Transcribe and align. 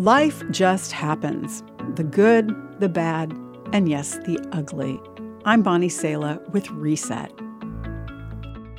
Life 0.00 0.42
just 0.50 0.92
happens 0.92 1.62
the 1.94 2.04
good, 2.04 2.56
the 2.80 2.88
bad, 2.88 3.36
and 3.74 3.86
yes, 3.86 4.16
the 4.24 4.40
ugly. 4.50 4.98
I'm 5.44 5.62
Bonnie 5.62 5.90
Sala 5.90 6.40
with 6.52 6.70
Reset. 6.70 7.30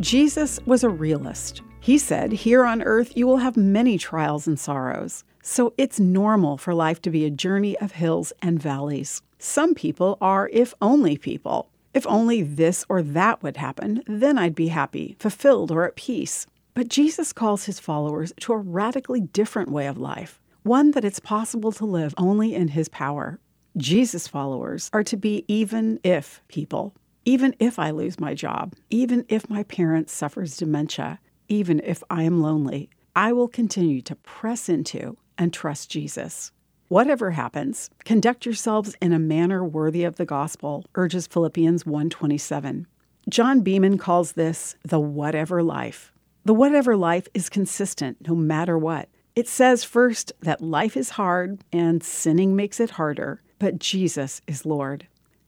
Jesus 0.00 0.60
was 0.64 0.84
a 0.84 0.88
realist. 0.88 1.60
He 1.80 1.98
said, 1.98 2.30
Here 2.30 2.64
on 2.64 2.82
earth 2.82 3.16
you 3.16 3.26
will 3.26 3.38
have 3.38 3.56
many 3.56 3.98
trials 3.98 4.46
and 4.46 4.60
sorrows. 4.60 5.24
So 5.42 5.74
it's 5.76 5.98
normal 5.98 6.56
for 6.56 6.72
life 6.72 7.02
to 7.02 7.10
be 7.10 7.24
a 7.24 7.30
journey 7.30 7.76
of 7.78 7.90
hills 7.90 8.32
and 8.40 8.62
valleys. 8.62 9.20
Some 9.40 9.74
people 9.74 10.18
are 10.20 10.48
if 10.52 10.72
only 10.80 11.18
people. 11.18 11.68
If 11.94 12.06
only 12.06 12.42
this 12.42 12.84
or 12.88 13.02
that 13.02 13.42
would 13.42 13.56
happen, 13.56 14.04
then 14.06 14.38
I'd 14.38 14.54
be 14.54 14.68
happy, 14.68 15.16
fulfilled, 15.18 15.72
or 15.72 15.84
at 15.84 15.96
peace. 15.96 16.46
But 16.74 16.86
Jesus 16.86 17.32
calls 17.32 17.64
his 17.64 17.80
followers 17.80 18.32
to 18.38 18.52
a 18.52 18.56
radically 18.56 19.20
different 19.20 19.72
way 19.72 19.88
of 19.88 19.98
life 19.98 20.38
one 20.68 20.90
that 20.90 21.04
it's 21.04 21.18
possible 21.18 21.72
to 21.72 21.86
live 21.86 22.14
only 22.18 22.54
in 22.54 22.68
His 22.68 22.90
power. 22.90 23.40
Jesus 23.78 24.28
followers 24.28 24.90
are 24.92 25.02
to 25.02 25.16
be 25.16 25.46
even 25.48 25.98
if 26.04 26.42
people. 26.48 26.94
Even 27.24 27.56
if 27.58 27.78
I 27.78 27.90
lose 27.90 28.20
my 28.20 28.34
job, 28.34 28.74
even 28.90 29.24
if 29.30 29.48
my 29.48 29.62
parent 29.62 30.10
suffers 30.10 30.58
dementia, 30.58 31.20
even 31.48 31.80
if 31.82 32.02
I 32.10 32.24
am 32.24 32.42
lonely, 32.42 32.90
I 33.16 33.32
will 33.32 33.48
continue 33.48 34.02
to 34.02 34.14
press 34.16 34.68
into 34.68 35.16
and 35.38 35.54
trust 35.54 35.90
Jesus. 35.90 36.52
Whatever 36.88 37.30
happens, 37.30 37.88
conduct 38.04 38.44
yourselves 38.44 38.94
in 39.00 39.14
a 39.14 39.18
manner 39.18 39.64
worthy 39.64 40.04
of 40.04 40.16
the 40.16 40.26
gospel, 40.26 40.84
urges 40.94 41.26
Philippians 41.26 41.84
1:27. 41.84 42.86
John 43.30 43.62
Beeman 43.62 43.96
calls 43.96 44.32
this 44.32 44.76
the 44.84 45.00
whatever 45.00 45.62
life. 45.62 46.12
The 46.44 46.54
whatever 46.54 46.94
life 46.94 47.26
is 47.32 47.48
consistent 47.48 48.28
no 48.28 48.34
matter 48.34 48.76
what. 48.76 49.08
It 49.38 49.46
says 49.46 49.84
first 49.84 50.32
that 50.40 50.60
life 50.60 50.96
is 50.96 51.10
hard 51.10 51.60
and 51.72 52.02
sinning 52.02 52.56
makes 52.56 52.80
it 52.80 52.90
harder, 52.90 53.40
but 53.60 53.78
Jesus 53.78 54.42
is 54.48 54.66
Lord. 54.66 55.06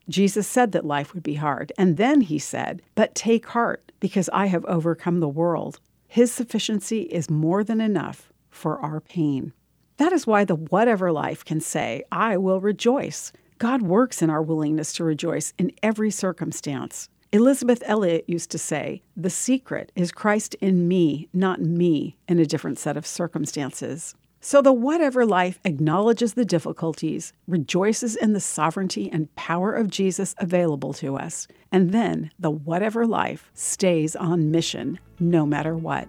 Jesus 0.09 0.47
said 0.47 0.71
that 0.71 0.87
life 0.87 1.13
would 1.13 1.25
be 1.25 1.35
hard, 1.35 1.73
and 1.77 1.97
then 1.97 2.21
he 2.21 2.39
said, 2.39 2.83
But 2.95 3.17
take 3.17 3.47
heart, 3.47 3.91
because 3.99 4.31
I 4.33 4.47
have 4.47 4.65
overcome 4.67 5.19
the 5.19 5.29
world. 5.29 5.81
His 6.07 6.31
sufficiency 6.31 7.01
is 7.01 7.29
more 7.29 7.65
than 7.65 7.81
enough 7.81 8.33
for 8.49 8.79
our 8.79 9.01
pain. 9.01 9.53
That 9.97 10.13
is 10.13 10.25
why 10.25 10.45
the 10.45 10.55
whatever 10.55 11.11
life 11.11 11.45
can 11.45 11.59
say, 11.61 12.05
I 12.13 12.37
will 12.37 12.61
rejoice. 12.61 13.33
God 13.59 13.83
works 13.83 14.23
in 14.23 14.31
our 14.31 14.41
willingness 14.41 14.93
to 14.93 15.05
rejoice 15.05 15.53
in 15.59 15.73
every 15.83 16.13
circumstance. 16.13 17.09
Elisabeth 17.33 17.81
Elliot 17.87 18.25
used 18.27 18.51
to 18.51 18.59
say, 18.59 19.03
The 19.17 19.31
secret 19.31 19.93
is 19.95 20.11
Christ 20.11 20.55
in 20.55 20.89
me, 20.89 21.29
not 21.33 21.61
me 21.61 22.17
in 22.27 22.41
a 22.41 22.45
different 22.45 22.77
set 22.77 22.97
of 22.97 23.07
circumstances. 23.07 24.17
So 24.41 24.61
the 24.61 24.73
whatever 24.73 25.25
life 25.25 25.61
acknowledges 25.65 26.35
the 26.35 26.45
difficulties, 26.45 27.33
rejoices 27.47 28.17
in 28.17 28.33
the 28.33 28.41
sovereignty 28.41 29.09
and 29.13 29.33
power 29.37 29.73
of 29.73 29.91
Jesus 29.91 30.35
available 30.39 30.93
to 30.95 31.17
us, 31.17 31.47
and 31.71 31.93
then 31.93 32.33
the 32.41 32.51
whatever 32.51 33.07
life 33.07 33.49
stays 33.55 34.17
on 34.17 34.51
mission 34.51 34.99
no 35.21 35.47
matter 35.47 35.77
what. 35.77 36.09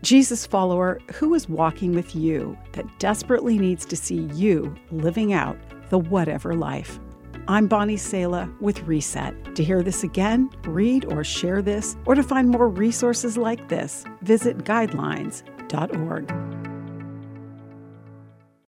Jesus 0.00 0.46
follower, 0.46 0.98
who 1.14 1.34
is 1.34 1.46
walking 1.46 1.92
with 1.94 2.16
you 2.16 2.56
that 2.72 2.98
desperately 2.98 3.58
needs 3.58 3.84
to 3.84 3.96
see 3.96 4.30
you 4.32 4.74
living 4.90 5.34
out 5.34 5.58
the 5.90 5.98
whatever 5.98 6.54
life? 6.54 6.98
I'm 7.46 7.66
Bonnie 7.66 7.98
Sala 7.98 8.50
with 8.60 8.82
Reset. 8.84 9.54
To 9.56 9.62
hear 9.62 9.82
this 9.82 10.02
again, 10.02 10.48
read 10.62 11.04
or 11.04 11.22
share 11.22 11.60
this, 11.60 11.94
or 12.06 12.14
to 12.14 12.22
find 12.22 12.48
more 12.48 12.68
resources 12.68 13.36
like 13.36 13.68
this, 13.68 14.06
visit 14.22 14.64
guidelines.org. 14.64 16.63